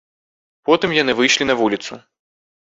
[0.69, 2.01] Потым яны выйшлі на вуліцу.